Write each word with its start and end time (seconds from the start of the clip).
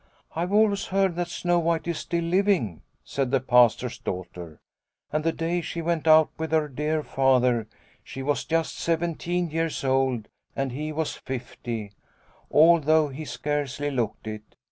"I 0.35 0.39
have 0.39 0.51
always 0.51 0.85
heard 0.87 1.15
that 1.17 1.27
Snow 1.27 1.59
White 1.59 1.87
is 1.87 1.99
still 1.99 2.23
living," 2.23 2.81
said 3.03 3.29
the 3.29 3.39
Pastor's 3.39 3.99
daughter," 3.99 4.59
and 5.13 5.23
the 5.23 5.31
day 5.31 5.61
she 5.61 5.79
went 5.83 6.07
out 6.07 6.31
with 6.39 6.51
her 6.53 6.67
dear 6.67 7.03
Father, 7.03 7.67
she 8.03 8.23
was 8.23 8.43
just 8.45 8.79
seventeen 8.79 9.51
years 9.51 9.83
old 9.83 10.27
and 10.55 10.71
he 10.71 10.91
was 10.91 11.13
fifty, 11.13 11.91
although 12.49 13.09
he 13.09 13.25
scarcely 13.25 13.91
looked 13.91 14.25
it. 14.25 14.55